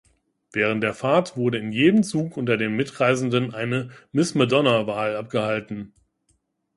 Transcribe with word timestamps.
Während 0.51 0.81
der 0.81 0.95
Fahrt 0.95 1.37
wurde 1.37 1.59
in 1.59 1.71
jedem 1.71 2.01
Zug 2.01 2.35
unter 2.35 2.57
den 2.57 2.75
Mitreisenden 2.75 3.53
eine 3.53 3.91
„Miss 4.11 4.33
Madonna“-Wahl 4.33 5.15
abgehalten. 5.15 5.93